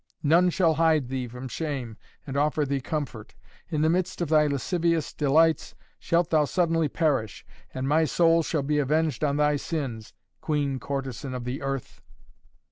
[0.23, 1.95] None shall hide thee from shame
[2.25, 3.35] and offer thee comfort!
[3.69, 8.63] In the midst of thy lascivious delights shalt thou suddenly perish, and my soul shall
[8.63, 12.01] be avenged on thy sins, queen courtesan of the earth!"